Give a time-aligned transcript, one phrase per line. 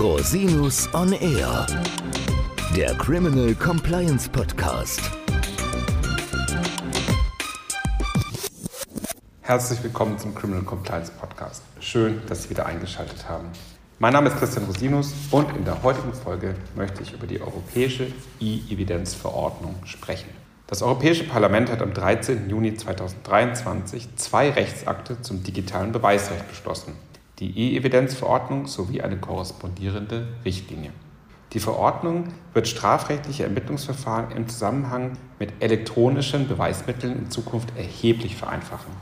[0.00, 1.66] Rosinus on Air,
[2.74, 4.98] der Criminal Compliance Podcast.
[9.42, 11.62] Herzlich willkommen zum Criminal Compliance Podcast.
[11.80, 13.48] Schön, dass Sie wieder eingeschaltet haben.
[13.98, 18.06] Mein Name ist Christian Rosinus und in der heutigen Folge möchte ich über die europäische
[18.40, 20.30] E-Evidenz-Verordnung sprechen.
[20.66, 22.48] Das Europäische Parlament hat am 13.
[22.48, 26.94] Juni 2023 zwei Rechtsakte zum digitalen Beweisrecht beschlossen
[27.40, 30.90] die E-Evidenzverordnung sowie eine korrespondierende Richtlinie.
[31.54, 38.92] Die Verordnung wird strafrechtliche Ermittlungsverfahren im Zusammenhang mit elektronischen Beweismitteln in Zukunft erheblich vereinfachen.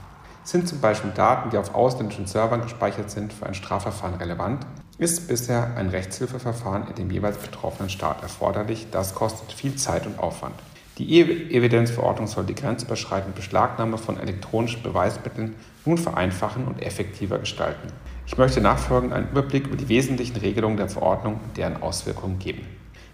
[0.44, 4.64] Sind zum Beispiel Daten, die auf ausländischen Servern gespeichert sind, für ein Strafverfahren relevant,
[4.96, 8.86] ist bisher ein Rechtshilfeverfahren in dem jeweils betroffenen Staat erforderlich.
[8.90, 10.54] Das kostet viel Zeit und Aufwand.
[10.96, 17.88] Die E-Evidenzverordnung soll die grenzüberschreitende Beschlagnahme von elektronischen Beweismitteln nun vereinfachen und effektiver gestalten.
[18.30, 22.60] Ich möchte nachfolgend einen Überblick über die wesentlichen Regelungen der Verordnung und deren Auswirkungen geben.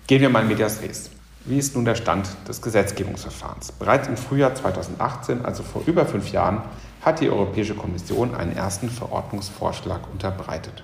[0.09, 1.13] Gehen wir mal in Medias Res.
[1.45, 3.73] Wie ist nun der Stand des Gesetzgebungsverfahrens?
[3.73, 6.63] Bereits im Frühjahr 2018, also vor über fünf Jahren,
[7.01, 10.83] hat die Europäische Kommission einen ersten Verordnungsvorschlag unterbreitet.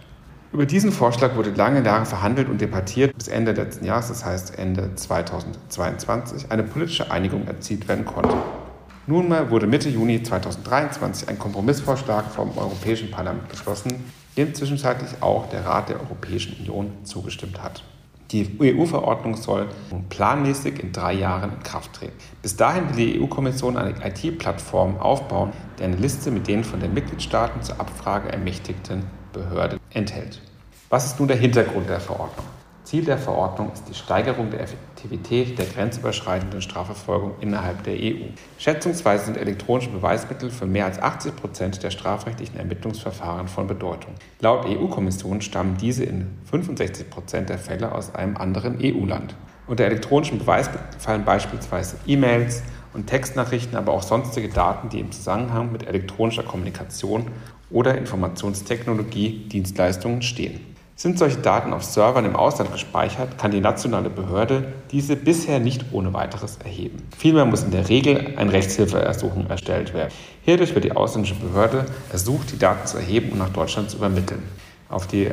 [0.52, 4.56] Über diesen Vorschlag wurde lange Jahre verhandelt und debattiert, bis Ende letzten Jahres, das heißt
[4.56, 8.36] Ende 2022, eine politische Einigung erzielt werden konnte.
[9.08, 14.04] Nunmehr wurde Mitte Juni 2023 ein Kompromissvorschlag vom Europäischen Parlament beschlossen,
[14.40, 17.84] dem zwischenzeitlich auch der Rat der Europäischen Union zugestimmt hat.
[18.30, 22.16] Die EU-Verordnung soll nun planmäßig in drei Jahren in Kraft treten.
[22.42, 26.94] Bis dahin will die EU-Kommission eine IT-Plattform aufbauen, die eine Liste mit den von den
[26.94, 30.40] Mitgliedstaaten zur Abfrage ermächtigten Behörden enthält.
[30.88, 32.46] Was ist nun der Hintergrund der Verordnung?
[32.90, 38.26] Ziel der Verordnung ist die Steigerung der Effektivität der grenzüberschreitenden Strafverfolgung innerhalb der EU.
[38.58, 44.14] Schätzungsweise sind elektronische Beweismittel für mehr als 80 Prozent der strafrechtlichen Ermittlungsverfahren von Bedeutung.
[44.40, 49.36] Laut EU-Kommission stammen diese in 65 Prozent der Fälle aus einem anderen EU-Land.
[49.68, 55.70] Unter elektronischen Beweismitteln fallen beispielsweise E-Mails und Textnachrichten, aber auch sonstige Daten, die im Zusammenhang
[55.70, 57.26] mit elektronischer Kommunikation
[57.70, 60.69] oder Informationstechnologie Dienstleistungen stehen.
[61.00, 65.86] Sind solche Daten auf Servern im Ausland gespeichert, kann die nationale Behörde diese bisher nicht
[65.92, 67.08] ohne weiteres erheben.
[67.16, 70.12] Vielmehr muss in der Regel ein Rechtshilfeersuchung erstellt werden.
[70.42, 74.42] Hierdurch wird die ausländische Behörde ersucht, die Daten zu erheben und nach Deutschland zu übermitteln.
[74.90, 75.30] Auf die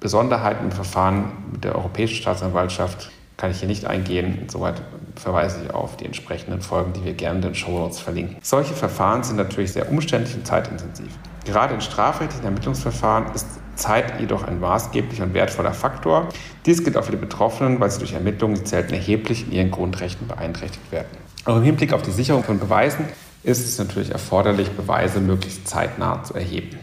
[0.00, 4.40] Besonderheiten im Verfahren mit der Europäischen Staatsanwaltschaft kann ich hier nicht eingehen.
[4.42, 4.82] Insoweit
[5.14, 8.38] verweise ich auf die entsprechenden Folgen, die wir gerne in den Show Notes verlinken.
[8.42, 11.06] Solche Verfahren sind natürlich sehr umständlich und zeitintensiv.
[11.44, 16.28] Gerade in strafrechtlichen Ermittlungsverfahren ist Zeit jedoch ein maßgeblicher und wertvoller Faktor.
[16.66, 20.26] Dies gilt auch für die Betroffenen, weil sie durch Ermittlungen selten erheblich in ihren Grundrechten
[20.26, 21.08] beeinträchtigt werden.
[21.44, 23.04] Auch im Hinblick auf die Sicherung von Beweisen
[23.42, 26.78] ist es natürlich erforderlich, Beweise möglichst zeitnah zu erheben.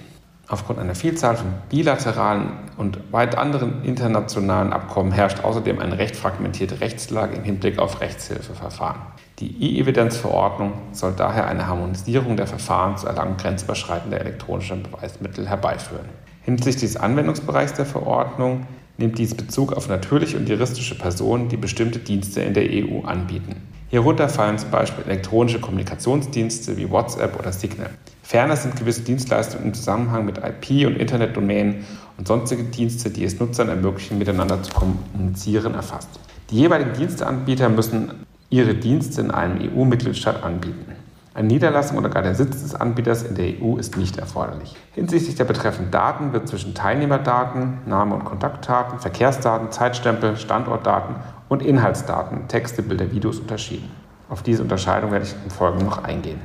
[0.48, 6.82] Aufgrund einer Vielzahl von bilateralen und weit anderen internationalen Abkommen herrscht außerdem eine recht fragmentierte
[6.82, 9.00] Rechtslage im Hinblick auf Rechtshilfeverfahren.
[9.40, 16.10] Die E-Evidenz-Verordnung soll daher eine Harmonisierung der Verfahren zur Erlangung grenzüberschreitender elektronischer Beweismittel herbeiführen.
[16.44, 18.66] Hinsichtlich des Anwendungsbereichs der Verordnung
[18.98, 23.56] nimmt dies Bezug auf natürliche und juristische Personen, die bestimmte Dienste in der EU anbieten.
[23.90, 27.90] Hierunter fallen zum Beispiel elektronische Kommunikationsdienste wie WhatsApp oder Signal.
[28.24, 31.86] Ferner sind gewisse Dienstleistungen im Zusammenhang mit IP- und Internetdomänen
[32.18, 36.10] und sonstige Dienste, die es Nutzern ermöglichen, miteinander zu kommunizieren, erfasst.
[36.50, 40.94] Die jeweiligen Diensteanbieter müssen ihre Dienste in einem EU-Mitgliedstaat anbieten.
[41.34, 44.76] Eine Niederlassung oder gar der Sitz des Anbieters in der EU ist nicht erforderlich.
[44.92, 51.16] Hinsichtlich der betreffenden Daten wird zwischen Teilnehmerdaten, Name- und Kontaktdaten, Verkehrsdaten, Zeitstempel, Standortdaten
[51.48, 53.90] und Inhaltsdaten, Texte, Bilder, Videos unterschieden.
[54.28, 56.42] Auf diese Unterscheidung werde ich im Folgenden noch eingehen.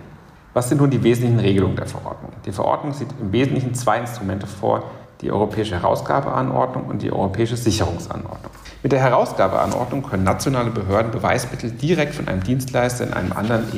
[0.55, 2.31] Was sind nun die wesentlichen Regelungen der Verordnung?
[2.45, 4.85] Die Verordnung sieht im Wesentlichen zwei Instrumente vor,
[5.21, 8.53] die Europäische Herausgabeanordnung und die Europäische Sicherungsanordnung.
[8.85, 13.69] Mit der Herausgabeanordnung können nationale Behörden Beweismittel direkt von einem Dienstleister in einem anderen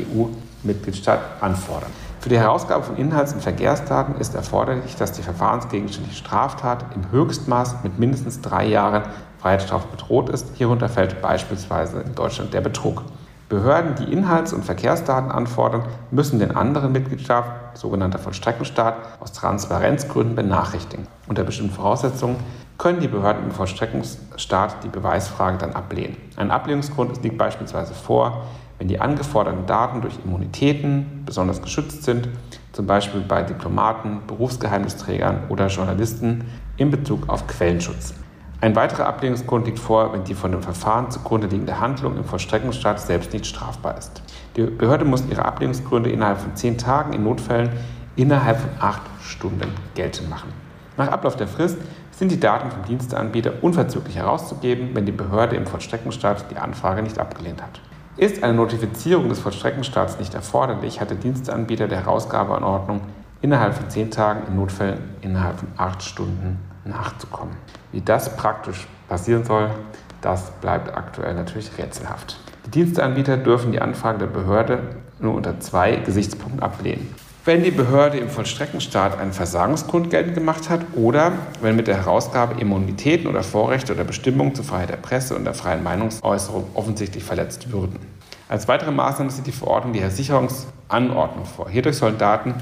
[0.64, 1.90] EU-Mitgliedstaat anfordern.
[2.20, 7.76] Für die Herausgabe von Inhalts- und Verkehrsdaten ist erforderlich, dass die verfahrensgegenständliche Straftat im Höchstmaß
[7.84, 9.04] mit mindestens drei Jahren
[9.38, 10.46] Freiheitsstrafe bedroht ist.
[10.54, 13.04] Hierunter fällt beispielsweise in Deutschland der Betrug.
[13.48, 21.06] Behörden, die Inhalts- und Verkehrsdaten anfordern, müssen den anderen Mitgliedstaat, sogenannter Vollstreckungsstaat, aus Transparenzgründen benachrichtigen.
[21.28, 22.36] Unter bestimmten Voraussetzungen
[22.76, 26.16] können die Behörden im Vollstreckungsstaat die Beweisfrage dann ablehnen.
[26.36, 28.42] Ein Ablehnungsgrund liegt beispielsweise vor,
[28.78, 32.28] wenn die angeforderten Daten durch Immunitäten besonders geschützt sind,
[32.72, 36.44] zum Beispiel bei Diplomaten, Berufsgeheimnisträgern oder Journalisten
[36.76, 38.14] in Bezug auf Quellenschutz.
[38.60, 43.00] Ein weiterer Ablehnungsgrund liegt vor, wenn die von dem Verfahren zugrunde liegende Handlung im Vollstreckungsstaat
[43.00, 44.22] selbst nicht strafbar ist.
[44.56, 47.70] Die Behörde muss ihre Ablehnungsgründe innerhalb von zehn Tagen, in Notfällen
[48.16, 50.52] innerhalb von acht Stunden geltend machen.
[50.96, 51.78] Nach Ablauf der Frist
[52.10, 57.20] sind die Daten vom Diensteanbieter unverzüglich herauszugeben, wenn die Behörde im Vollstreckenstaat die Anfrage nicht
[57.20, 57.80] abgelehnt hat.
[58.18, 63.02] Ist eine Notifizierung des Vollstreckenstaats nicht erforderlich, hat der Diensteanbieter der Herausgabeanordnung
[63.42, 67.54] innerhalb von zehn Tagen, in Notfällen innerhalb von acht Stunden nachzukommen.
[67.92, 69.70] Wie das praktisch passieren soll,
[70.20, 72.40] das bleibt aktuell natürlich rätselhaft.
[72.66, 74.80] Die Diensteanbieter dürfen die Anfrage der Behörde
[75.20, 77.14] nur unter zwei Gesichtspunkten ablehnen.
[77.48, 82.60] Wenn die Behörde im Vollstreckenstaat einen Versagungsgrund geltend gemacht hat oder wenn mit der Herausgabe
[82.60, 87.72] Immunitäten oder Vorrechte oder Bestimmungen zur Freiheit der Presse und der freien Meinungsäußerung offensichtlich verletzt
[87.72, 88.00] würden.
[88.50, 91.70] Als weitere Maßnahme sieht die Verordnung die Versicherungsanordnung vor.
[91.70, 92.52] Hierdurch sollen Daten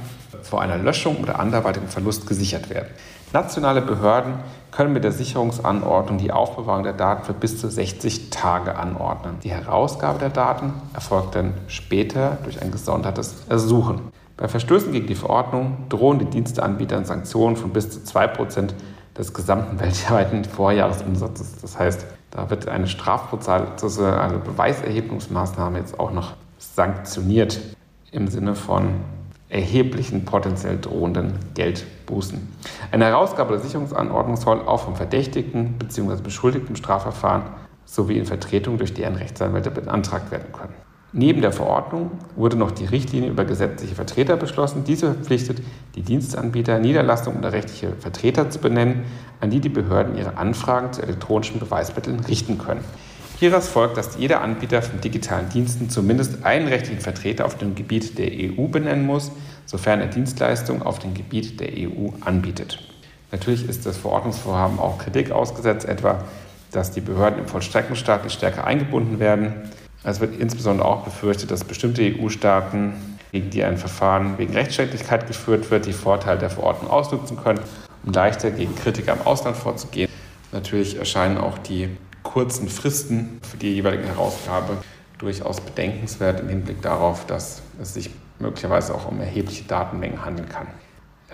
[0.44, 2.90] vor einer Löschung oder anderweitigem Verlust gesichert werden.
[3.32, 4.34] Nationale Behörden
[4.70, 9.38] können mit der Sicherungsanordnung die Aufbewahrung der Daten für bis zu 60 Tage anordnen.
[9.42, 14.12] Die Herausgabe der Daten erfolgt dann später durch ein gesondertes Ersuchen.
[14.36, 18.70] Bei Verstößen gegen die Verordnung drohen die Diensteanbietern Sanktionen von bis zu 2%
[19.16, 21.56] des gesamten weltweiten Vorjahresumsatzes.
[21.62, 27.60] Das heißt, da wird eine Strafprozesse, eine Beweiserhebungsmaßnahme jetzt auch noch sanktioniert
[28.12, 29.00] im Sinne von
[29.48, 32.46] erheblichen potenziell drohenden Geldbußen.
[32.90, 36.20] Eine Herausgabe der Sicherungsanordnung soll auch vom Verdächtigten bzw.
[36.22, 37.42] Beschuldigten Strafverfahren
[37.86, 40.85] sowie in Vertretung durch deren Rechtsanwälte beantragt werden können.
[41.12, 44.84] Neben der Verordnung wurde noch die Richtlinie über gesetzliche Vertreter beschlossen.
[44.84, 45.62] Diese verpflichtet
[45.94, 49.04] die Dienstanbieter, Niederlassungen oder rechtliche Vertreter zu benennen,
[49.40, 52.80] an die die Behörden ihre Anfragen zu elektronischen Beweismitteln richten können.
[53.38, 58.18] Hieraus folgt, dass jeder Anbieter von digitalen Diensten zumindest einen rechtlichen Vertreter auf dem Gebiet
[58.18, 59.30] der EU benennen muss,
[59.66, 62.78] sofern er Dienstleistungen auf dem Gebiet der EU anbietet.
[63.32, 66.24] Natürlich ist das Verordnungsvorhaben auch Kritik ausgesetzt, etwa,
[66.72, 69.52] dass die Behörden im Vollstreckenstaat stärker eingebunden werden.
[70.06, 72.92] Es wird insbesondere auch befürchtet, dass bestimmte EU-Staaten,
[73.32, 77.58] gegen die ein Verfahren wegen Rechtsstaatlichkeit geführt wird, die Vorteile der Verordnung ausnutzen können,
[78.04, 80.08] um leichter gegen Kritiker im Ausland vorzugehen.
[80.52, 81.88] Natürlich erscheinen auch die
[82.22, 84.76] kurzen Fristen für die jeweilige Herausgabe
[85.18, 90.68] durchaus bedenkenswert im Hinblick darauf, dass es sich möglicherweise auch um erhebliche Datenmengen handeln kann.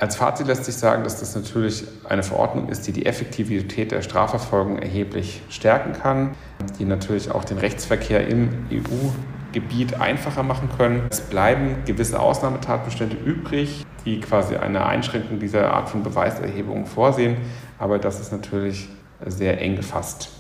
[0.01, 4.03] Als Fazit lässt sich sagen, dass das natürlich eine Verordnung ist, die die Effektivität der
[4.03, 6.35] Strafverfolgung erheblich stärken kann,
[6.79, 11.07] die natürlich auch den Rechtsverkehr im EU-Gebiet einfacher machen können.
[11.11, 17.37] Es bleiben gewisse Ausnahmetatbestände übrig, die quasi eine Einschränkung dieser Art von Beweiserhebung vorsehen,
[17.79, 18.89] aber das ist natürlich
[19.25, 20.31] sehr eng gefasst.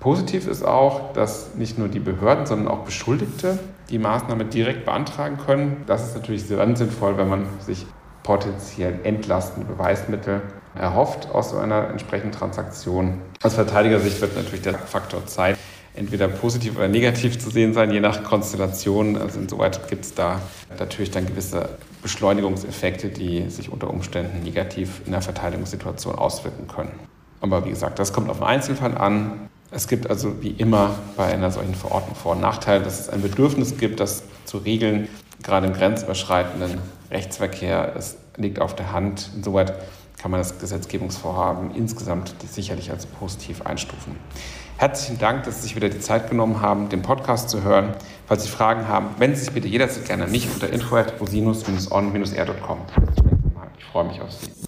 [0.00, 3.58] Positiv ist auch, dass nicht nur die Behörden, sondern auch Beschuldigte
[3.90, 5.82] die Maßnahme direkt beantragen können.
[5.86, 7.86] Das ist natürlich sehr sinnvoll, wenn man sich
[8.28, 10.42] potenziell entlastende Beweismittel
[10.74, 13.22] erhofft aus so einer entsprechenden Transaktion.
[13.42, 15.56] Aus Verteidigersicht wird natürlich der Faktor Zeit
[15.94, 19.16] entweder positiv oder negativ zu sehen sein, je nach Konstellation.
[19.16, 20.42] Also insoweit gibt es da
[20.78, 21.70] natürlich dann gewisse
[22.02, 26.92] Beschleunigungseffekte, die sich unter Umständen negativ in der Verteidigungssituation auswirken können.
[27.40, 29.48] Aber wie gesagt, das kommt auf den Einzelfall an.
[29.70, 33.22] Es gibt also wie immer bei einer solchen Verordnung Vor- und Nachteile, dass es ein
[33.22, 35.08] Bedürfnis gibt, das zu regeln,
[35.42, 36.78] gerade im grenzüberschreitenden
[37.10, 37.94] Rechtsverkehr.
[37.96, 39.30] Es liegt auf der Hand.
[39.36, 39.72] Insoweit
[40.20, 44.16] kann man das Gesetzgebungsvorhaben insgesamt sicherlich als positiv einstufen.
[44.76, 47.94] Herzlichen Dank, dass Sie sich wieder die Zeit genommen haben, den Podcast zu hören.
[48.26, 52.78] Falls Sie Fragen haben, wenden Sie sich bitte jederzeit gerne an mich unter info.rosinus-on-r.com.
[53.78, 54.67] Ich freue mich auf Sie.